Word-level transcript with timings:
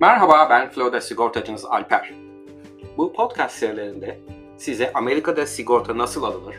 Merhaba 0.00 0.50
ben 0.50 0.70
Florida 0.70 1.00
sigortacınız 1.00 1.64
Alper. 1.64 2.14
Bu 2.96 3.12
podcast 3.12 3.58
serilerinde 3.58 4.20
size 4.58 4.92
Amerika'da 4.92 5.46
sigorta 5.46 5.98
nasıl 5.98 6.22
alınır, 6.22 6.56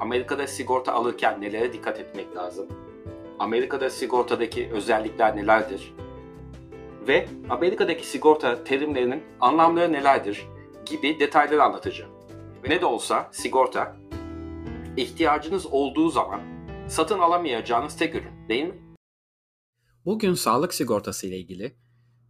Amerika'da 0.00 0.46
sigorta 0.46 0.92
alırken 0.92 1.40
nelere 1.40 1.72
dikkat 1.72 2.00
etmek 2.00 2.36
lazım, 2.36 2.68
Amerika'da 3.38 3.90
sigortadaki 3.90 4.70
özellikler 4.72 5.36
nelerdir 5.36 5.94
ve 7.08 7.28
Amerika'daki 7.50 8.06
sigorta 8.06 8.64
terimlerinin 8.64 9.22
anlamları 9.40 9.92
nelerdir 9.92 10.46
gibi 10.86 11.20
detayları 11.20 11.62
anlatacağım. 11.62 12.12
Ve 12.64 12.70
ne 12.70 12.80
de 12.80 12.86
olsa 12.86 13.28
sigorta 13.32 13.96
ihtiyacınız 14.96 15.66
olduğu 15.66 16.08
zaman 16.08 16.40
satın 16.88 17.18
alamayacağınız 17.18 17.96
tek 17.96 18.14
ürün 18.14 18.48
değil 18.48 18.64
mi? 18.64 18.74
Bugün 20.04 20.34
sağlık 20.34 20.74
sigortası 20.74 21.26
ile 21.26 21.36
ilgili 21.36 21.81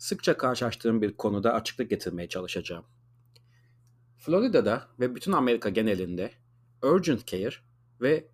sıkça 0.02 0.36
karşılaştığım 0.36 1.02
bir 1.02 1.16
konuda 1.16 1.54
açıklık 1.54 1.90
getirmeye 1.90 2.28
çalışacağım. 2.28 2.84
Florida'da 4.18 4.88
ve 5.00 5.14
bütün 5.14 5.32
Amerika 5.32 5.68
genelinde 5.68 6.30
urgent 6.82 7.26
care 7.26 7.54
ve 8.00 8.28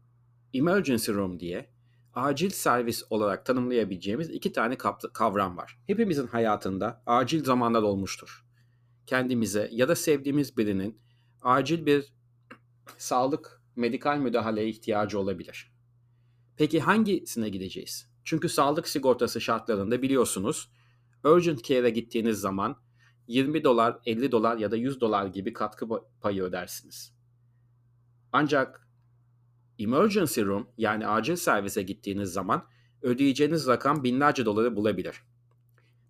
emergency 0.55 1.13
room 1.13 1.41
diye 1.41 1.71
acil 2.15 2.51
servis 2.51 3.03
olarak 3.11 3.47
tanımlayabileceğimiz 3.47 4.31
iki 4.31 4.53
tane 4.53 4.77
kavram 5.13 5.57
var. 5.57 5.79
Hepimizin 5.87 6.27
hayatında 6.27 7.03
acil 7.07 7.45
zamanlar 7.45 7.83
olmuştur. 7.83 8.45
Kendimize 9.07 9.69
ya 9.73 9.89
da 9.89 9.97
sevdiğimiz 9.97 10.57
birinin 10.57 11.01
acil 11.43 11.87
bir 11.87 12.13
sağlık, 12.99 13.63
medikal 13.77 14.19
müdahaleye 14.19 14.69
ihtiyacı 14.69 15.19
olabilir. 15.19 15.73
Peki 16.57 16.81
hangisine 16.81 17.49
gideceğiz? 17.49 18.11
Çünkü 18.25 18.49
sağlık 18.49 18.89
sigortası 18.89 19.41
şartlarında 19.41 20.03
biliyorsunuz 20.03 20.71
urgent 21.25 21.65
care'e 21.65 21.91
gittiğiniz 21.91 22.39
zaman 22.41 22.77
20 23.27 23.65
dolar, 23.65 23.99
50 24.07 24.33
dolar 24.33 24.57
ya 24.57 24.71
da 24.71 24.77
100 24.77 25.01
dolar 25.01 25.27
gibi 25.27 25.53
katkı 25.53 25.89
payı 26.21 26.43
ödersiniz. 26.43 27.13
Ancak 28.33 28.89
emergency 29.79 30.41
room 30.43 30.69
yani 30.79 31.07
acil 31.07 31.37
servise 31.37 31.83
gittiğiniz 31.83 32.33
zaman 32.33 32.67
ödeyeceğiniz 33.03 33.67
rakam 33.67 34.05
binlerce 34.05 34.45
doları 34.45 34.77
bulabilir. 34.77 35.23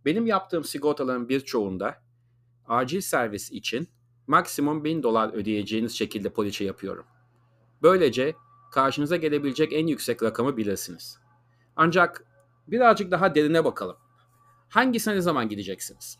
Benim 0.04 0.26
yaptığım 0.26 0.64
sigortaların 0.64 1.28
birçoğunda 1.28 2.02
acil 2.66 3.00
servis 3.00 3.52
için 3.52 3.88
maksimum 4.26 4.84
1000 4.84 5.02
dolar 5.02 5.32
ödeyeceğiniz 5.32 5.92
şekilde 5.92 6.30
poliçe 6.30 6.64
yapıyorum. 6.64 7.06
Böylece 7.82 8.34
karşınıza 8.72 9.16
gelebilecek 9.16 9.72
en 9.72 9.86
yüksek 9.86 10.22
rakamı 10.22 10.56
bilirsiniz. 10.56 11.18
Ancak 11.76 12.24
birazcık 12.66 13.10
daha 13.10 13.34
derine 13.34 13.64
bakalım. 13.64 13.96
Hangisine 14.68 15.14
ne 15.14 15.20
zaman 15.20 15.48
gideceksiniz? 15.48 16.18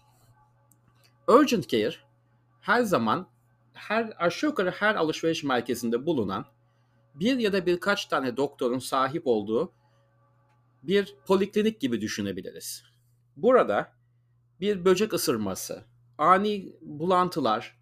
Urgent 1.29 1.69
Care 1.69 1.97
her 2.61 2.83
zaman 2.83 3.29
her 3.73 4.13
aşağı 4.27 4.51
yukarı 4.51 4.71
her 4.71 4.95
alışveriş 4.95 5.45
merkezinde 5.45 6.07
bulunan 6.07 6.47
bir 7.15 7.39
ya 7.39 7.53
da 7.53 7.67
birkaç 7.67 8.07
tane 8.07 8.37
doktorun 8.37 8.79
sahip 8.79 9.23
olduğu 9.27 9.73
bir 10.83 11.17
poliklinik 11.27 11.81
gibi 11.81 12.01
düşünebiliriz. 12.01 12.83
Burada 13.37 13.93
bir 14.61 14.85
böcek 14.85 15.13
ısırması, 15.13 15.85
ani 16.19 16.73
bulantılar, 16.81 17.79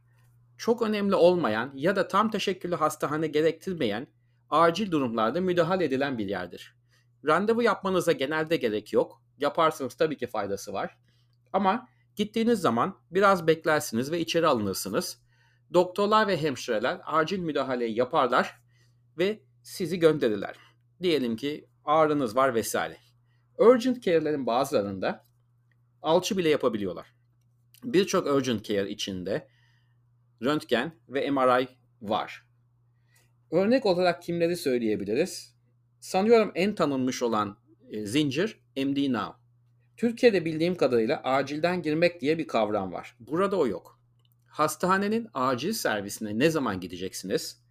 çok 0.56 0.82
önemli 0.82 1.14
olmayan 1.14 1.72
ya 1.74 1.96
da 1.96 2.08
tam 2.08 2.30
teşekküllü 2.30 2.74
hastahane 2.74 3.26
gerektirmeyen 3.26 4.06
acil 4.50 4.90
durumlarda 4.90 5.40
müdahale 5.40 5.84
edilen 5.84 6.18
bir 6.18 6.26
yerdir. 6.26 6.74
Randevu 7.26 7.62
yapmanıza 7.62 8.12
genelde 8.12 8.56
gerek 8.56 8.92
yok. 8.92 9.22
Yaparsanız 9.38 9.94
tabii 9.94 10.16
ki 10.16 10.26
faydası 10.26 10.72
var. 10.72 10.96
Ama 11.52 11.88
gittiğiniz 12.16 12.60
zaman 12.60 12.98
biraz 13.10 13.46
beklersiniz 13.46 14.12
ve 14.12 14.20
içeri 14.20 14.46
alınırsınız. 14.46 15.20
Doktorlar 15.74 16.26
ve 16.26 16.42
hemşireler 16.42 17.00
acil 17.04 17.38
müdahaleyi 17.38 17.98
yaparlar 17.98 18.60
ve 19.18 19.42
sizi 19.62 19.98
gönderirler. 19.98 20.56
Diyelim 21.02 21.36
ki 21.36 21.68
ağrınız 21.84 22.36
var 22.36 22.54
vesaire. 22.54 22.96
Urgent 23.58 24.02
care'lerin 24.02 24.46
bazılarında 24.46 25.26
alçı 26.02 26.38
bile 26.38 26.48
yapabiliyorlar. 26.48 27.06
Birçok 27.84 28.26
urgent 28.26 28.64
care 28.64 28.90
içinde 28.90 29.48
röntgen 30.42 30.92
ve 31.08 31.30
MRI 31.30 31.68
var. 32.02 32.46
Örnek 33.50 33.86
olarak 33.86 34.22
kimleri 34.22 34.56
söyleyebiliriz? 34.56 35.56
Sanıyorum 36.00 36.52
en 36.54 36.74
tanınmış 36.74 37.22
olan 37.22 37.58
e, 37.90 38.06
zincir 38.06 38.60
MD 38.76 39.12
Now. 39.12 39.36
Türkiye'de 39.96 40.44
bildiğim 40.44 40.74
kadarıyla 40.74 41.20
acilden 41.24 41.82
girmek 41.82 42.20
diye 42.20 42.38
bir 42.38 42.46
kavram 42.46 42.92
var. 42.92 43.16
Burada 43.20 43.56
o 43.56 43.66
yok. 43.66 44.00
Hastanenin 44.46 45.28
acil 45.34 45.72
servisine 45.72 46.38
ne 46.38 46.50
zaman 46.50 46.80
gideceksiniz? 46.80 47.62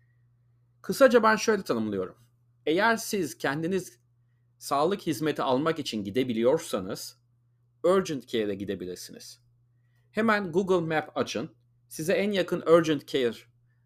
Kısaca 0.82 1.24
ben 1.24 1.36
şöyle 1.36 1.64
tanımlıyorum. 1.64 2.16
Eğer 2.66 2.98
siz 2.98 3.38
kendiniz 3.38 4.00
sağlık 4.58 5.02
hizmeti 5.02 5.42
almak 5.42 5.80
için 5.80 6.04
gidebiliyorsanız 6.04 7.18
urgent 7.84 8.28
care'e 8.28 8.56
gidebilirsiniz. 8.56 9.40
Hemen 10.12 10.52
Google 10.52 10.96
Map 10.96 11.18
açın. 11.18 11.50
Size 11.90 12.14
en 12.14 12.32
yakın 12.32 12.62
urgent 12.62 13.08
care 13.08 13.36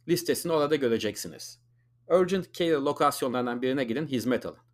listesini 0.08 0.52
orada 0.52 0.76
göreceksiniz. 0.76 1.62
Urgent 2.08 2.54
care 2.54 2.72
lokasyonlarından 2.72 3.62
birine 3.62 3.84
gidin, 3.84 4.08
hizmet 4.08 4.46
alın. 4.46 4.69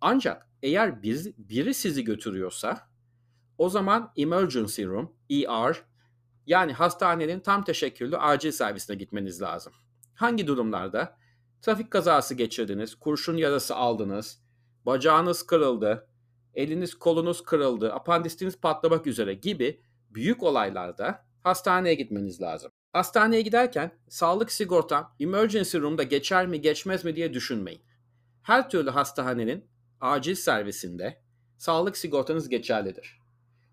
Ancak 0.00 0.48
eğer 0.62 1.02
bir, 1.02 1.34
biri 1.38 1.74
sizi 1.74 2.04
götürüyorsa 2.04 2.88
o 3.58 3.68
zaman 3.68 4.12
emergency 4.16 4.84
room, 4.84 5.16
ER 5.30 5.82
yani 6.46 6.72
hastanenin 6.72 7.40
tam 7.40 7.64
teşekküllü 7.64 8.16
acil 8.16 8.50
servisine 8.50 8.96
gitmeniz 8.96 9.42
lazım. 9.42 9.72
Hangi 10.14 10.46
durumlarda? 10.46 11.16
Trafik 11.62 11.90
kazası 11.90 12.34
geçirdiniz, 12.34 12.94
kurşun 12.94 13.36
yarası 13.36 13.76
aldınız, 13.76 14.42
bacağınız 14.86 15.46
kırıldı, 15.46 16.08
eliniz 16.54 16.94
kolunuz 16.94 17.42
kırıldı, 17.42 17.92
apandisiniz 17.92 18.60
patlamak 18.60 19.06
üzere 19.06 19.34
gibi 19.34 19.80
büyük 20.10 20.42
olaylarda 20.42 21.26
hastaneye 21.42 21.94
gitmeniz 21.94 22.40
lazım. 22.40 22.72
Hastaneye 22.92 23.42
giderken 23.42 23.98
sağlık 24.08 24.52
sigortam 24.52 25.14
emergency 25.20 25.78
room'da 25.78 26.02
geçer 26.02 26.46
mi 26.46 26.60
geçmez 26.60 27.04
mi 27.04 27.16
diye 27.16 27.34
düşünmeyin. 27.34 27.82
Her 28.42 28.70
türlü 28.70 28.90
hastanenin 28.90 29.68
acil 30.00 30.34
servisinde 30.34 31.20
sağlık 31.58 31.96
sigortanız 31.96 32.48
geçerlidir. 32.48 33.20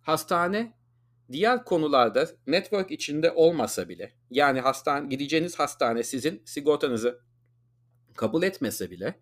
Hastane 0.01 0.73
diğer 1.31 1.65
konularda 1.65 2.29
network 2.47 2.91
içinde 2.91 3.31
olmasa 3.31 3.89
bile 3.89 4.13
yani 4.29 4.59
hastane 4.59 5.07
gideceğiniz 5.07 5.59
hastane 5.59 6.03
sizin 6.03 6.41
sigortanızı 6.45 7.19
kabul 8.15 8.43
etmese 8.43 8.91
bile 8.91 9.19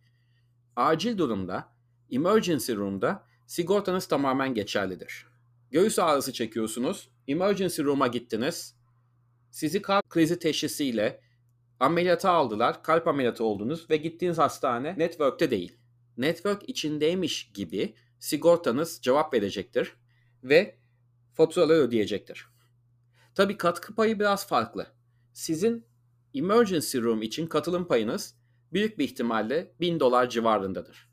acil 0.76 1.18
durumda 1.18 1.68
emergency 2.12 2.74
room'da 2.74 3.26
sigortanız 3.48 4.08
tamamen 4.08 4.54
geçerlidir. 4.54 5.28
Göğüs 5.72 6.00
ağrısı 6.00 6.34
çekiyorsunuz, 6.34 7.10
emergency 7.28 7.82
room'a 7.82 8.08
gittiniz. 8.08 8.76
Sizi 9.52 9.82
kalp 9.82 10.10
krizi 10.10 10.40
teşhisiyle 10.40 11.22
ameliyata 11.80 12.32
aldılar, 12.32 12.84
kalp 12.84 13.08
ameliyatı 13.08 13.44
oldunuz 13.44 13.90
ve 13.90 13.98
gittiğiniz 13.98 14.38
hastane 14.38 14.96
network'te 14.98 15.52
değil. 15.52 15.81
Network 16.18 16.70
içindeymiş 16.70 17.52
gibi 17.54 17.96
sigortanız 18.20 19.00
cevap 19.02 19.34
verecektir 19.34 19.96
ve 20.44 20.76
faturaları 21.34 21.78
ödeyecektir. 21.80 22.48
Tabii 23.36 23.58
katkı 23.58 23.96
payı 23.96 24.20
biraz 24.20 24.48
farklı. 24.48 24.88
Sizin 25.34 25.86
emergency 26.34 26.98
room 26.98 27.22
için 27.22 27.48
katılım 27.48 27.88
payınız 27.88 28.36
büyük 28.74 29.00
bir 29.00 29.04
ihtimalle 29.04 29.74
1000 29.80 30.00
dolar 30.00 30.30
civarındadır. 30.30 31.12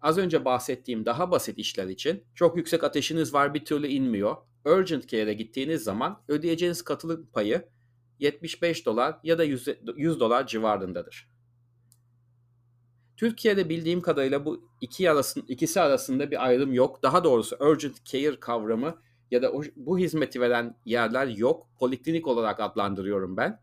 Az 0.00 0.18
önce 0.18 0.44
bahsettiğim 0.44 1.06
daha 1.06 1.30
basit 1.30 1.58
işler 1.58 1.86
için 1.86 2.24
çok 2.34 2.56
yüksek 2.56 2.84
ateşiniz 2.84 3.34
var 3.34 3.54
bir 3.54 3.64
türlü 3.64 3.86
inmiyor. 3.86 4.36
Urgent 4.64 5.08
care'e 5.08 5.34
gittiğiniz 5.34 5.82
zaman 5.82 6.22
ödeyeceğiniz 6.28 6.82
katılım 6.82 7.26
payı 7.32 7.68
75 8.18 8.86
dolar 8.86 9.18
ya 9.22 9.38
da 9.38 9.44
100, 9.44 9.68
100 9.96 10.20
dolar 10.20 10.46
civarındadır. 10.46 11.35
Türkiye'de 13.16 13.68
bildiğim 13.68 14.00
kadarıyla 14.00 14.44
bu 14.44 14.68
iki 14.80 15.10
arasın, 15.10 15.44
ikisi 15.48 15.80
arasında 15.80 16.30
bir 16.30 16.44
ayrım 16.44 16.72
yok. 16.72 17.02
Daha 17.02 17.24
doğrusu 17.24 17.56
urgent 17.60 18.04
care 18.04 18.40
kavramı 18.40 18.98
ya 19.30 19.42
da 19.42 19.52
bu 19.76 19.98
hizmeti 19.98 20.40
veren 20.40 20.76
yerler 20.84 21.26
yok. 21.26 21.66
Poliklinik 21.78 22.26
olarak 22.26 22.60
adlandırıyorum 22.60 23.36
ben. 23.36 23.60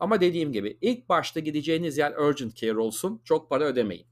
Ama 0.00 0.20
dediğim 0.20 0.52
gibi 0.52 0.78
ilk 0.80 1.08
başta 1.08 1.40
gideceğiniz 1.40 1.98
yer 1.98 2.16
urgent 2.16 2.56
care 2.56 2.78
olsun. 2.78 3.20
Çok 3.24 3.50
para 3.50 3.64
ödemeyin. 3.64 4.06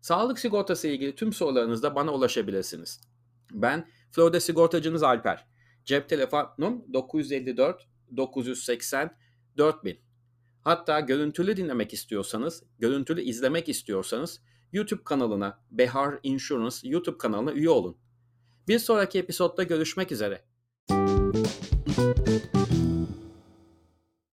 Sağlık 0.00 0.38
sigortası 0.38 0.86
ile 0.86 0.94
ilgili 0.94 1.14
tüm 1.14 1.32
sorularınızda 1.32 1.94
bana 1.94 2.12
ulaşabilirsiniz. 2.12 3.00
Ben 3.52 3.88
Florida 4.12 4.40
sigortacınız 4.40 5.02
Alper. 5.02 5.46
Cep 5.84 6.08
telefonum 6.08 6.84
954 6.92 7.88
980 8.16 9.16
4000. 9.56 9.98
Hatta 10.64 11.00
görüntülü 11.00 11.56
dinlemek 11.56 11.92
istiyorsanız, 11.92 12.62
görüntülü 12.78 13.20
izlemek 13.22 13.68
istiyorsanız 13.68 14.40
YouTube 14.72 15.04
kanalına 15.04 15.64
Behar 15.70 16.18
Insurance 16.22 16.76
YouTube 16.82 17.18
kanalına 17.18 17.52
üye 17.52 17.70
olun. 17.70 17.96
Bir 18.68 18.78
sonraki 18.78 19.18
episodda 19.18 19.62
görüşmek 19.62 20.12
üzere. 20.12 20.44